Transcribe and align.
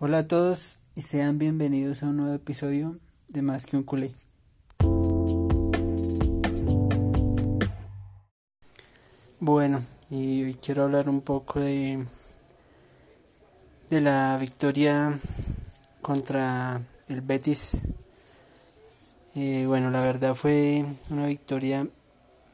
Hola 0.00 0.18
a 0.18 0.28
todos 0.28 0.78
y 0.94 1.02
sean 1.02 1.40
bienvenidos 1.40 2.04
a 2.04 2.06
un 2.06 2.18
nuevo 2.18 2.32
episodio 2.32 3.00
de 3.26 3.42
Más 3.42 3.66
que 3.66 3.76
un 3.76 3.82
culé. 3.82 4.14
Bueno, 9.40 9.82
y 10.08 10.44
hoy 10.44 10.54
quiero 10.54 10.84
hablar 10.84 11.08
un 11.08 11.20
poco 11.20 11.58
de, 11.58 12.06
de 13.90 14.00
la 14.00 14.38
victoria 14.38 15.18
contra 16.00 16.80
el 17.08 17.20
Betis. 17.20 17.82
Eh, 19.34 19.64
bueno, 19.66 19.90
la 19.90 20.02
verdad 20.02 20.36
fue 20.36 20.86
una 21.10 21.26
victoria 21.26 21.88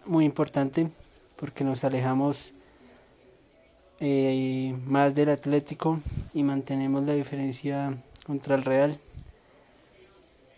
muy 0.06 0.24
importante 0.24 0.90
porque 1.36 1.62
nos 1.62 1.84
alejamos 1.84 2.53
eh, 4.00 4.76
más 4.86 5.14
del 5.14 5.30
Atlético 5.30 6.00
y 6.34 6.42
mantenemos 6.42 7.04
la 7.04 7.12
diferencia 7.12 7.96
contra 8.26 8.56
el 8.56 8.64
Real. 8.64 8.98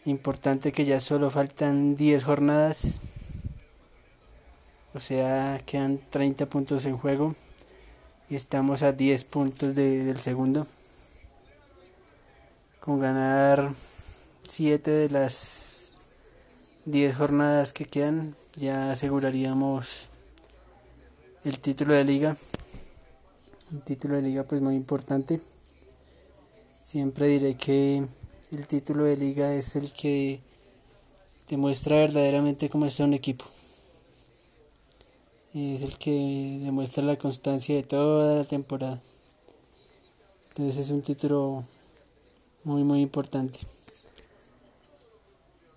Importante 0.07 0.73
que 0.73 0.85
ya 0.85 1.01
solo 1.01 1.31
faltan 1.31 1.97
10 1.97 2.25
jornadas, 2.25 2.99
o 4.95 5.01
sea, 5.01 5.61
quedan 5.67 6.01
30 6.11 6.47
puntos 6.47 6.87
en 6.87 6.97
juego 6.97 7.35
y 8.31 8.37
estamos 8.37 8.83
a 8.83 8.93
10 8.93 9.25
puntos 9.25 9.75
del 9.75 10.19
segundo. 10.19 10.67
Con 12.81 13.01
ganar 13.01 13.73
7 14.49 14.91
de 14.91 15.11
las 15.11 15.99
10 16.87 17.17
jornadas 17.17 17.73
que 17.73 17.85
quedan, 17.85 18.37
ya 18.55 18.93
aseguraríamos 18.93 20.09
el 21.45 21.59
título 21.59 21.95
de 21.95 22.05
liga 22.05 22.37
un 23.73 23.81
título 23.81 24.17
de 24.17 24.23
liga 24.23 24.45
pues 24.45 24.61
muy 24.63 24.75
importante. 24.77 25.41
Siempre 26.87 27.27
diré 27.27 27.57
que 27.57 28.07
el 28.53 28.67
título 28.67 29.05
de 29.05 29.17
liga 29.17 29.55
es 29.55 29.75
el 29.75 29.93
que 29.93 30.41
demuestra 31.49 31.97
verdaderamente 31.97 32.69
cómo 32.69 32.87
está 32.87 33.05
un 33.05 33.15
equipo. 33.15 33.45
Es 35.53 35.83
el 35.83 35.99
que 35.99 36.61
demuestra 36.63 37.03
la 37.03 37.17
constancia 37.17 37.75
de 37.75 37.83
toda 37.83 38.37
la 38.37 38.45
temporada. 38.45 39.01
Entonces 40.51 40.77
es 40.77 40.91
un 40.91 41.03
título 41.03 41.65
muy 42.63 42.85
muy 42.85 43.01
importante. 43.01 43.61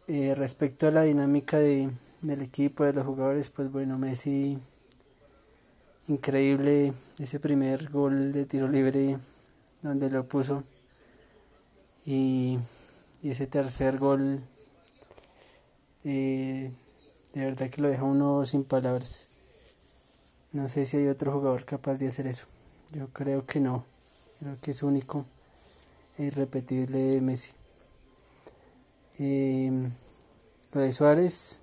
Eh, 0.07 0.35
respecto 0.35 0.87
a 0.87 0.91
la 0.91 1.03
dinámica 1.03 1.57
de, 1.57 1.91
del 2.21 2.41
equipo, 2.41 2.83
de 2.83 2.93
los 2.93 3.05
jugadores, 3.05 3.49
pues 3.49 3.71
bueno, 3.71 3.97
Messi 3.97 4.59
increíble 6.09 6.93
ese 7.19 7.39
primer 7.39 7.89
gol 7.89 8.31
de 8.31 8.45
tiro 8.45 8.67
libre 8.67 9.19
donde 9.81 10.09
lo 10.09 10.27
puso. 10.27 10.63
Y, 12.05 12.59
ese 13.23 13.47
tercer 13.47 13.97
gol 13.97 14.41
eh, 16.05 16.71
de 17.33 17.45
verdad 17.45 17.69
que 17.69 17.81
lo 17.81 17.89
deja 17.89 18.03
uno 18.03 18.45
sin 18.45 18.63
palabras. 18.63 19.27
No 20.51 20.69
sé 20.69 20.85
si 20.85 20.97
hay 20.97 21.07
otro 21.07 21.33
jugador 21.33 21.65
capaz 21.65 21.95
de 21.95 22.07
hacer 22.07 22.27
eso. 22.27 22.47
Yo 22.93 23.07
creo 23.09 23.45
que 23.45 23.59
no. 23.59 23.85
Creo 24.39 24.57
que 24.61 24.71
es 24.71 24.83
único 24.83 25.25
e 26.17 26.25
irrepetible 26.25 26.97
de 26.97 27.21
Messi. 27.21 27.51
Eh, 29.19 29.89
lo 30.73 30.81
de 30.81 30.93
Suárez 30.93 31.59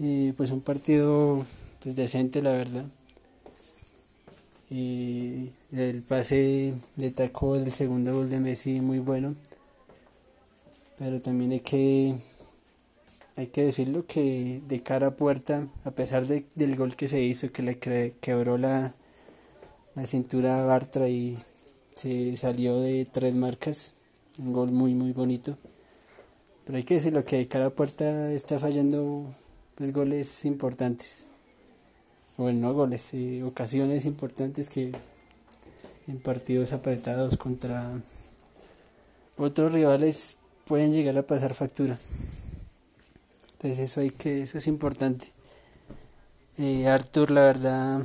eh, 0.00 0.32
pues 0.36 0.50
un 0.50 0.62
partido 0.62 1.44
pues 1.82 1.96
decente 1.96 2.40
la 2.40 2.52
verdad 2.52 2.86
y 4.74 5.52
el 5.70 6.02
pase 6.02 6.74
de 6.96 7.10
taco 7.12 7.56
del 7.56 7.70
segundo 7.70 8.12
gol 8.12 8.28
de 8.28 8.40
Messi 8.40 8.80
muy 8.80 8.98
bueno. 8.98 9.36
Pero 10.98 11.20
también 11.20 11.52
hay 11.52 11.60
que 11.60 12.16
hay 13.36 13.46
que 13.48 13.62
decirlo 13.64 14.04
que 14.04 14.62
de 14.66 14.82
cara 14.82 15.08
a 15.08 15.16
puerta 15.16 15.68
a 15.84 15.92
pesar 15.92 16.26
de, 16.26 16.44
del 16.56 16.74
gol 16.74 16.96
que 16.96 17.06
se 17.06 17.22
hizo 17.22 17.52
que 17.52 17.62
le 17.62 17.78
quebró 18.20 18.58
la, 18.58 18.94
la 19.94 20.06
cintura 20.08 20.60
a 20.60 20.64
Bartra 20.64 21.08
y 21.08 21.38
se 21.94 22.36
salió 22.36 22.80
de 22.80 23.06
tres 23.06 23.36
marcas 23.36 23.94
un 24.38 24.52
gol 24.52 24.72
muy 24.72 24.94
muy 24.94 25.12
bonito. 25.12 25.56
Pero 26.64 26.78
hay 26.78 26.84
que 26.84 26.94
decirlo 26.94 27.24
que 27.24 27.36
de 27.36 27.46
cara 27.46 27.66
a 27.66 27.70
puerta 27.70 28.32
está 28.32 28.58
fallando 28.58 29.32
pues 29.76 29.92
goles 29.92 30.44
importantes 30.44 31.26
bueno, 32.36 32.60
no 32.60 32.74
goles, 32.74 33.14
eh, 33.14 33.42
ocasiones 33.44 34.06
importantes 34.06 34.68
que 34.68 34.92
en 36.08 36.18
partidos 36.18 36.72
apretados 36.72 37.36
contra 37.36 38.00
otros 39.36 39.72
rivales 39.72 40.36
pueden 40.66 40.92
llegar 40.92 41.16
a 41.16 41.26
pasar 41.26 41.54
factura. 41.54 41.98
Entonces 43.52 43.78
eso 43.78 44.00
hay 44.00 44.10
que, 44.10 44.42
eso 44.42 44.58
es 44.58 44.66
importante. 44.66 45.28
Eh, 46.58 46.88
Arthur, 46.88 47.30
la 47.30 47.42
verdad, 47.42 48.02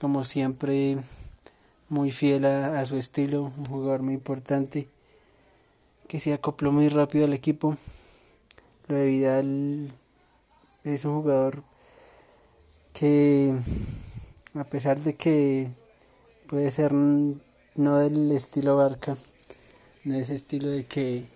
como 0.00 0.24
siempre, 0.24 0.98
muy 1.88 2.10
fiel 2.10 2.44
a, 2.44 2.84
su 2.84 2.96
estilo, 2.96 3.52
un 3.56 3.66
jugador 3.66 4.02
muy 4.02 4.14
importante, 4.14 4.88
que 6.06 6.20
se 6.20 6.32
acopló 6.32 6.72
muy 6.72 6.88
rápido 6.88 7.24
al 7.24 7.32
equipo. 7.32 7.76
Lo 8.88 8.96
de 8.96 9.06
Vidal 9.06 9.92
es 10.84 11.04
un 11.04 11.22
jugador 11.22 11.62
que 12.92 13.54
a 14.54 14.64
pesar 14.64 14.98
de 15.00 15.14
que 15.14 15.68
puede 16.48 16.70
ser 16.70 16.92
no 16.92 17.98
del 17.98 18.32
estilo 18.32 18.76
barca, 18.76 19.16
no 20.04 20.14
ese 20.14 20.34
estilo 20.34 20.68
de 20.70 20.86
que 20.86 21.26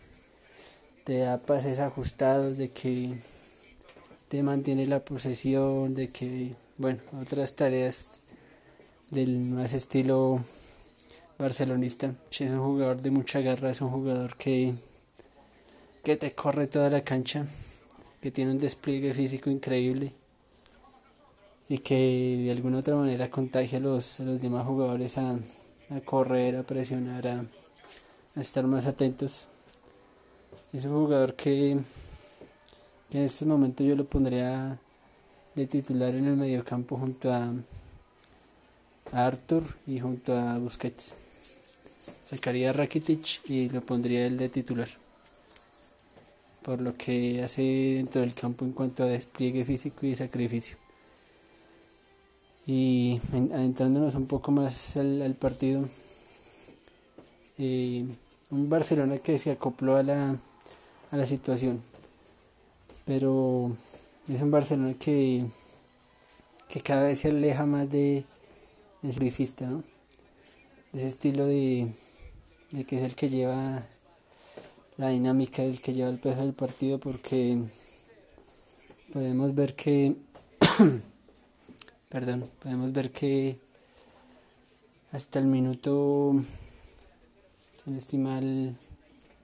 te 1.04 1.18
da 1.18 1.38
pases 1.38 1.78
ajustados, 1.78 2.58
de 2.58 2.70
que 2.70 3.18
te 4.28 4.42
mantiene 4.42 4.86
la 4.86 5.04
posesión, 5.04 5.94
de 5.94 6.10
que, 6.10 6.54
bueno, 6.78 7.00
otras 7.20 7.54
tareas 7.54 8.22
del 9.10 9.38
más 9.38 9.72
estilo 9.72 10.42
barcelonista. 11.38 12.14
Es 12.30 12.50
un 12.50 12.60
jugador 12.60 13.02
de 13.02 13.10
mucha 13.10 13.40
garra, 13.40 13.70
es 13.70 13.80
un 13.80 13.90
jugador 13.90 14.36
que, 14.36 14.74
que 16.02 16.16
te 16.16 16.32
corre 16.32 16.66
toda 16.66 16.88
la 16.88 17.02
cancha, 17.02 17.46
que 18.20 18.30
tiene 18.30 18.52
un 18.52 18.58
despliegue 18.58 19.12
físico 19.12 19.50
increíble 19.50 20.14
y 21.72 21.78
que 21.78 22.36
de 22.44 22.50
alguna 22.50 22.80
otra 22.80 22.94
manera 22.96 23.30
contagia 23.30 23.78
a 23.78 23.80
los, 23.80 24.20
a 24.20 24.24
los 24.24 24.42
demás 24.42 24.66
jugadores 24.66 25.16
a, 25.16 25.38
a 25.88 26.00
correr, 26.04 26.54
a 26.56 26.64
presionar, 26.64 27.26
a, 27.26 27.46
estar 28.38 28.66
más 28.66 28.84
atentos. 28.84 29.48
Es 30.74 30.84
un 30.84 30.92
jugador 30.92 31.32
que, 31.32 31.70
en 31.70 31.86
este 33.10 33.46
momento 33.46 33.82
yo 33.84 33.96
lo 33.96 34.04
pondría 34.04 34.80
de 35.54 35.66
titular 35.66 36.14
en 36.14 36.26
el 36.26 36.36
mediocampo 36.36 36.98
junto 36.98 37.32
a, 37.32 37.54
a 39.12 39.26
Arthur 39.26 39.62
y 39.86 39.98
junto 39.98 40.36
a 40.36 40.58
Busquets. 40.58 41.14
Sacaría 42.26 42.68
a 42.68 42.74
Rakitic 42.74 43.48
y 43.48 43.70
lo 43.70 43.80
pondría 43.80 44.26
él 44.26 44.36
de 44.36 44.50
titular. 44.50 44.88
Por 46.60 46.82
lo 46.82 46.98
que 46.98 47.42
hace 47.42 47.62
dentro 47.96 48.20
del 48.20 48.34
campo 48.34 48.66
en 48.66 48.72
cuanto 48.72 49.04
a 49.04 49.06
despliegue 49.06 49.64
físico 49.64 50.04
y 50.04 50.14
sacrificio. 50.14 50.81
Y 52.66 53.20
adentrándonos 53.32 54.14
un 54.14 54.26
poco 54.26 54.52
más 54.52 54.96
al, 54.96 55.34
partido, 55.38 55.88
eh, 57.58 58.06
un 58.50 58.68
Barcelona 58.68 59.18
que 59.18 59.38
se 59.38 59.50
acopló 59.50 59.96
a 59.96 60.02
la, 60.02 60.36
a 61.10 61.16
la 61.16 61.26
situación, 61.26 61.82
pero 63.04 63.72
es 64.28 64.40
un 64.42 64.52
Barcelona 64.52 64.94
que, 64.94 65.46
que 66.68 66.80
cada 66.80 67.04
vez 67.04 67.20
se 67.20 67.30
aleja 67.30 67.66
más 67.66 67.90
de, 67.90 68.24
de 69.02 69.12
surfista, 69.12 69.66
¿no? 69.66 69.82
ese 70.92 71.08
estilo 71.08 71.46
de, 71.46 71.92
de 72.70 72.84
que 72.84 72.96
es 72.96 73.02
el 73.02 73.14
que 73.14 73.28
lleva 73.28 73.86
la 74.98 75.08
dinámica, 75.08 75.62
el 75.62 75.80
que 75.80 75.94
lleva 75.94 76.10
el 76.10 76.18
peso 76.18 76.40
del 76.40 76.52
partido, 76.52 77.00
porque 77.00 77.58
podemos 79.12 79.54
ver 79.54 79.74
que 79.74 80.16
perdón, 82.12 82.44
podemos 82.62 82.92
ver 82.92 83.10
que 83.10 83.56
hasta 85.12 85.38
el 85.38 85.46
minuto, 85.46 86.34
sin 87.82 87.96
estimar 87.96 88.42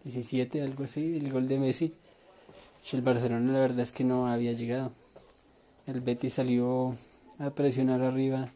17, 0.05 0.61
algo 0.61 0.85
así, 0.85 1.17
el 1.17 1.33
gol 1.33 1.49
de 1.49 1.59
Messi, 1.59 1.95
el 2.93 3.01
Barcelona 3.01 3.53
la 3.55 3.61
verdad 3.61 3.81
es 3.81 3.93
que 3.93 4.05
no 4.05 4.29
había 4.29 4.53
llegado. 4.53 4.93
El 5.87 6.03
Betis 6.03 6.35
salió 6.35 6.95
a 7.39 7.49
presionar 7.51 8.03
arriba, 8.03 8.53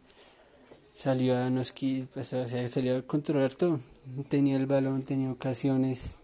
salió 0.95 1.39
a 1.39 1.49
Noski, 1.49 2.07
pues, 2.13 2.35
o 2.35 2.47
sea, 2.47 2.69
salió 2.69 2.99
a 2.99 3.03
controlar 3.03 3.55
todo. 3.55 3.81
Tenía 4.29 4.57
el 4.57 4.67
balón, 4.67 5.05
tenía 5.05 5.33
ocasiones, 5.33 6.17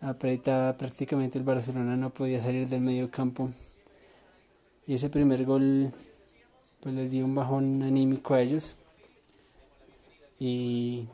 apretaba 0.00 0.78
prácticamente 0.78 1.36
el 1.36 1.44
Barcelona, 1.44 1.94
no 1.94 2.08
podía 2.08 2.42
salir 2.42 2.68
del 2.68 2.80
medio 2.80 3.10
campo. 3.10 3.50
Y 4.86 4.94
ese 4.94 5.10
primer 5.10 5.44
gol 5.44 5.92
pues 6.82 6.94
les 6.94 7.10
dio 7.10 7.24
un 7.24 7.34
bajón 7.34 7.82
anímico 7.82 8.34
a 8.34 8.42
ellos 8.42 8.76
y 10.38 11.06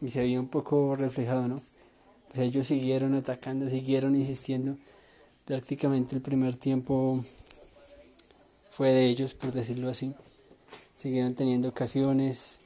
y 0.00 0.10
se 0.10 0.20
veía 0.20 0.40
un 0.40 0.48
poco 0.48 0.96
reflejado, 0.96 1.46
¿no? 1.46 1.62
Pues 2.28 2.40
ellos 2.40 2.66
siguieron 2.66 3.14
atacando, 3.14 3.68
siguieron 3.68 4.14
insistiendo. 4.14 4.76
Prácticamente 5.44 6.14
el 6.14 6.22
primer 6.22 6.56
tiempo 6.56 7.24
fue 8.70 8.92
de 8.92 9.06
ellos, 9.06 9.34
por 9.34 9.52
decirlo 9.52 9.90
así. 9.90 10.14
Siguieron 10.98 11.34
teniendo 11.34 11.68
ocasiones. 11.68 12.60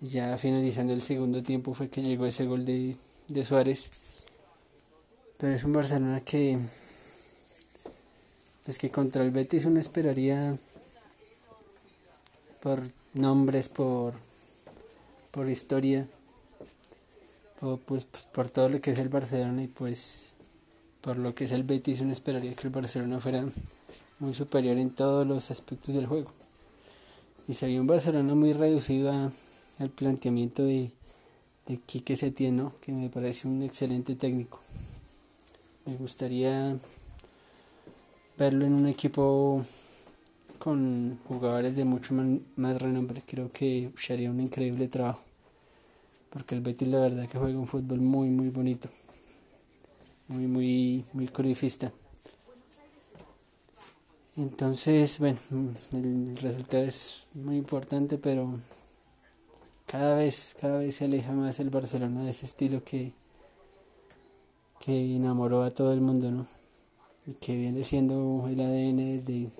Ya 0.00 0.36
finalizando 0.36 0.92
el 0.92 1.00
segundo 1.00 1.42
tiempo 1.42 1.72
fue 1.72 1.88
que 1.88 2.02
llegó 2.02 2.26
ese 2.26 2.44
gol 2.44 2.66
de, 2.66 2.96
de 3.28 3.44
Suárez. 3.44 3.90
Pero 5.38 5.54
es 5.54 5.64
un 5.64 5.72
Barcelona 5.72 6.20
que, 6.20 6.58
pues 8.66 8.78
que 8.78 8.90
contra 8.90 9.22
el 9.22 9.30
Betis 9.30 9.64
uno 9.64 9.78
esperaría 9.78 10.58
por 12.60 12.82
nombres, 13.14 13.68
por, 13.68 14.14
por 15.30 15.48
historia, 15.48 16.08
por, 17.60 17.78
pues, 17.78 18.06
pues, 18.06 18.26
por 18.26 18.50
todo 18.50 18.68
lo 18.68 18.80
que 18.80 18.90
es 18.90 18.98
el 18.98 19.08
Barcelona 19.08 19.62
y 19.62 19.68
pues 19.68 20.34
por 21.00 21.16
lo 21.16 21.32
que 21.32 21.44
es 21.44 21.52
el 21.52 21.62
Betis 21.62 22.00
uno 22.00 22.12
esperaría 22.12 22.54
que 22.54 22.66
el 22.66 22.72
Barcelona 22.72 23.20
fuera 23.20 23.44
muy 24.18 24.34
superior 24.34 24.76
en 24.78 24.90
todos 24.90 25.24
los 25.24 25.52
aspectos 25.52 25.94
del 25.94 26.06
juego. 26.06 26.32
Y 27.46 27.54
sería 27.54 27.80
un 27.80 27.86
Barcelona 27.86 28.34
muy 28.34 28.52
reducido 28.52 29.30
al 29.78 29.90
planteamiento 29.90 30.64
de, 30.64 30.90
de 31.68 31.78
Quique 31.78 32.16
Setién, 32.16 32.68
que 32.80 32.90
me 32.90 33.10
parece 33.10 33.46
un 33.46 33.62
excelente 33.62 34.16
técnico. 34.16 34.60
Me 35.84 35.94
gustaría 35.94 36.76
verlo 38.38 38.66
en 38.66 38.74
un 38.74 38.86
equipo 38.86 39.64
con 40.58 41.18
jugadores 41.26 41.76
de 41.76 41.84
mucho 41.84 42.14
más, 42.14 42.80
renombre. 42.80 43.22
Creo 43.26 43.50
que 43.52 43.90
haría 44.10 44.30
un 44.30 44.40
increíble 44.40 44.88
trabajo. 44.88 45.22
Porque 46.30 46.54
el 46.54 46.60
Betis 46.60 46.88
la 46.88 47.00
verdad 47.00 47.28
que 47.28 47.38
juega 47.38 47.58
un 47.58 47.66
fútbol 47.66 48.00
muy 48.00 48.28
muy 48.28 48.50
bonito. 48.50 48.88
Muy 50.28 50.46
muy 50.46 51.04
muy 51.12 51.28
corifista. 51.28 51.92
Entonces, 54.36 55.18
bueno, 55.18 55.38
el 55.92 56.36
resultado 56.36 56.84
es 56.84 57.22
muy 57.34 57.56
importante, 57.56 58.18
pero 58.18 58.60
cada 59.86 60.14
vez, 60.14 60.54
cada 60.60 60.78
vez 60.78 60.96
se 60.96 61.06
aleja 61.06 61.32
más 61.32 61.58
el 61.58 61.70
Barcelona 61.70 62.22
de 62.22 62.32
ese 62.32 62.44
estilo 62.44 62.84
que, 62.84 63.14
que 64.80 65.16
enamoró 65.16 65.62
a 65.62 65.70
todo 65.70 65.94
el 65.94 66.02
mundo, 66.02 66.30
¿no? 66.30 66.46
Que 67.34 67.56
viene 67.56 67.82
siendo 67.84 68.46
el 68.48 68.60
ADN 68.60 68.96
desde, 68.96 69.50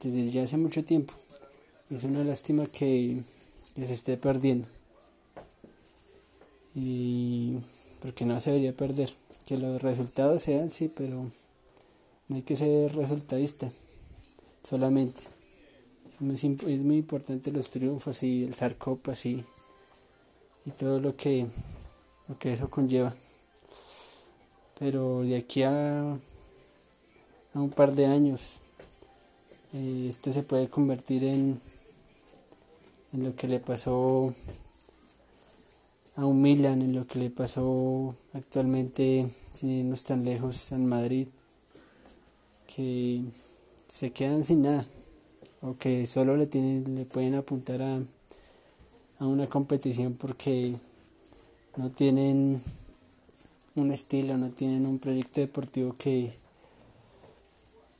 desde 0.00 0.30
ya 0.30 0.44
hace 0.44 0.56
mucho 0.56 0.82
tiempo. 0.82 1.12
Es 1.90 2.04
una 2.04 2.24
lástima 2.24 2.66
que, 2.66 3.22
que 3.74 3.86
se 3.86 3.94
esté 3.94 4.16
perdiendo. 4.16 4.66
Y 6.74 7.58
porque 8.00 8.24
no 8.24 8.40
se 8.40 8.50
debería 8.50 8.74
perder. 8.74 9.12
Que 9.46 9.58
los 9.58 9.82
resultados 9.82 10.42
sean, 10.42 10.70
sí, 10.70 10.90
pero 10.94 11.30
no 12.28 12.36
hay 12.36 12.42
que 12.42 12.56
ser 12.56 12.94
resultadista 12.94 13.70
solamente. 14.62 15.20
Es 16.20 16.82
muy 16.84 16.96
importante 16.96 17.52
los 17.52 17.70
triunfos 17.70 18.22
y 18.22 18.44
el 18.44 18.54
sarcopas 18.54 19.24
y, 19.24 19.44
y 20.66 20.70
todo 20.72 20.98
lo 20.98 21.16
que, 21.16 21.46
lo 22.26 22.38
que 22.38 22.52
eso 22.52 22.68
conlleva. 22.68 23.14
Pero 24.78 25.22
de 25.22 25.36
aquí 25.36 25.62
a, 25.62 26.18
a 27.54 27.60
un 27.60 27.70
par 27.70 27.94
de 27.94 28.06
años, 28.06 28.60
eh, 29.72 30.06
esto 30.08 30.32
se 30.32 30.42
puede 30.42 30.68
convertir 30.68 31.24
en, 31.24 31.60
en 33.12 33.24
lo 33.24 33.34
que 33.34 33.48
le 33.48 33.60
pasó 33.60 34.34
a 36.16 36.24
un 36.24 36.42
Milan, 36.42 36.82
en 36.82 36.94
lo 36.94 37.06
que 37.06 37.18
le 37.18 37.30
pasó 37.30 38.14
actualmente, 38.32 39.30
sin 39.52 39.70
irnos 39.70 40.04
tan 40.04 40.24
lejos, 40.24 40.72
en 40.72 40.86
Madrid 40.86 41.28
que 42.66 43.24
se 43.88 44.12
quedan 44.12 44.44
sin 44.44 44.62
nada 44.62 44.86
o 45.62 45.76
que 45.78 46.06
solo 46.06 46.36
le 46.36 46.46
tienen 46.46 46.94
le 46.94 47.04
pueden 47.04 47.34
apuntar 47.34 47.82
a, 47.82 48.00
a 49.18 49.26
una 49.26 49.48
competición 49.48 50.14
porque 50.14 50.76
no 51.76 51.90
tienen 51.90 52.60
un 53.74 53.92
estilo, 53.92 54.36
no 54.36 54.50
tienen 54.50 54.86
un 54.86 54.98
proyecto 54.98 55.40
deportivo 55.40 55.94
que, 55.96 56.34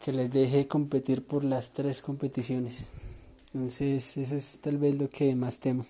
que 0.04 0.12
les 0.12 0.30
deje 0.30 0.68
competir 0.68 1.24
por 1.24 1.44
las 1.44 1.70
tres 1.70 2.02
competiciones. 2.02 2.86
Entonces, 3.54 4.16
eso 4.16 4.36
es 4.36 4.58
tal 4.60 4.78
vez 4.78 4.98
lo 5.00 5.10
que 5.10 5.34
más 5.34 5.58
temo. 5.58 5.86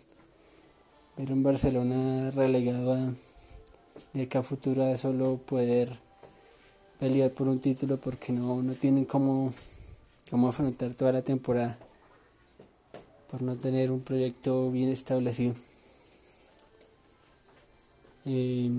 Ver 1.17 1.33
un 1.33 1.43
Barcelona 1.43 2.31
relegado 2.31 2.93
a 2.95 3.13
de 4.13 4.29
a 4.33 4.43
futuro 4.43 4.97
solo 4.97 5.37
poder 5.39 5.99
pelear 6.99 7.31
por 7.31 7.49
un 7.49 7.61
título 7.61 7.99
porque 7.99 8.33
no, 8.33 8.63
no 8.63 8.75
tienen 8.75 9.05
cómo, 9.05 9.53
cómo 10.31 10.49
afrontar 10.49 10.95
toda 10.95 11.13
la 11.13 11.23
temporada 11.23 11.79
por 13.31 13.43
no 13.43 13.57
tener 13.57 13.91
un 13.91 14.01
proyecto 14.01 14.71
bien 14.71 14.89
establecido. 14.91 15.55
Eh, 18.25 18.71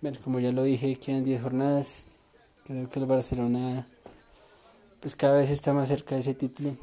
bueno, 0.00 0.18
como 0.22 0.40
ya 0.40 0.52
lo 0.52 0.64
dije, 0.64 0.96
quedan 0.96 1.24
10 1.24 1.42
jornadas. 1.42 2.06
Creo 2.64 2.88
que 2.88 2.98
el 2.98 3.06
Barcelona 3.06 3.86
pues 5.04 5.16
cada 5.16 5.38
vez 5.38 5.50
está 5.50 5.74
más 5.74 5.88
cerca 5.88 6.14
de 6.14 6.22
ese 6.22 6.32
título. 6.32 6.74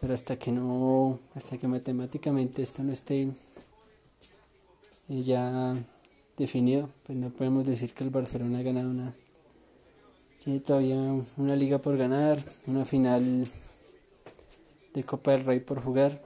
Pero 0.00 0.14
hasta 0.14 0.38
que 0.38 0.50
no, 0.50 1.18
hasta 1.34 1.58
que 1.58 1.68
matemáticamente 1.68 2.62
esto 2.62 2.82
no 2.82 2.90
esté 2.90 3.28
eh, 5.10 5.22
ya 5.22 5.76
definido, 6.38 6.88
pues 7.04 7.18
no 7.18 7.28
podemos 7.28 7.66
decir 7.66 7.92
que 7.92 8.02
el 8.02 8.08
Barcelona 8.08 8.60
ha 8.60 8.62
ganado 8.62 8.94
nada. 8.94 9.14
Tiene 10.42 10.60
todavía 10.60 10.96
una 11.36 11.54
liga 11.54 11.82
por 11.82 11.98
ganar, 11.98 12.42
una 12.66 12.86
final 12.86 13.46
de 14.94 15.04
Copa 15.04 15.32
del 15.32 15.44
Rey 15.44 15.60
por 15.60 15.82
jugar 15.82 16.22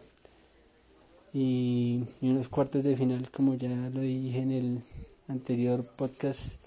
y, 1.33 2.05
unos 2.21 2.49
cuartos 2.49 2.85
de 2.85 2.95
final, 2.95 3.29
como 3.33 3.57
ya 3.57 3.91
lo 3.93 4.03
dije 4.03 4.39
en 4.39 4.53
el 4.53 4.83
anterior 5.27 5.85
podcast, 5.85 6.62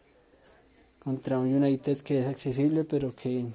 contra 1.05 1.37
un 1.37 1.53
United 1.55 1.99
que 1.99 2.19
es 2.19 2.27
accesible, 2.27 2.83
pero 2.83 3.15
que, 3.15 3.45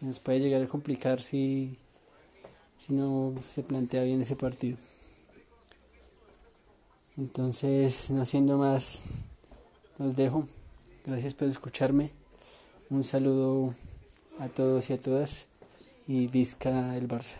nos 0.00 0.18
puede 0.18 0.40
llegar 0.40 0.60
a 0.60 0.66
complicar 0.66 1.22
si, 1.22 1.78
si 2.80 2.92
no 2.92 3.32
se 3.54 3.62
plantea 3.62 4.02
bien 4.02 4.20
ese 4.20 4.34
partido. 4.34 4.76
Entonces, 7.16 8.10
no 8.10 8.24
siendo 8.24 8.58
más, 8.58 9.00
los 9.98 10.16
dejo. 10.16 10.48
Gracias 11.06 11.34
por 11.34 11.46
escucharme. 11.46 12.10
Un 12.90 13.04
saludo 13.04 13.74
a 14.40 14.48
todos 14.48 14.90
y 14.90 14.94
a 14.94 15.00
todas. 15.00 15.46
Y 16.08 16.26
visca 16.26 16.96
el 16.96 17.06
Barça. 17.06 17.36